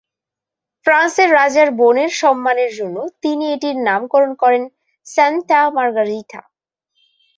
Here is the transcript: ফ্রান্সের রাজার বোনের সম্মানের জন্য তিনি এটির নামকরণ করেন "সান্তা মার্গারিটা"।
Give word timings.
ফ্রান্সের 0.85 1.29
রাজার 1.37 1.69
বোনের 1.79 2.11
সম্মানের 2.21 2.71
জন্য 2.77 2.97
তিনি 3.23 3.43
এটির 3.53 3.77
নামকরণ 3.87 4.31
করেন 4.41 4.63
"সান্তা 5.07 5.59
মার্গারিটা"। 5.75 6.41